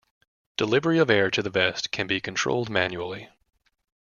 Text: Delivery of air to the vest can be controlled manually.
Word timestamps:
Delivery 0.57 0.97
of 0.97 1.11
air 1.11 1.29
to 1.29 1.43
the 1.43 1.51
vest 1.51 1.91
can 1.91 2.07
be 2.07 2.19
controlled 2.19 2.71
manually. 2.71 3.29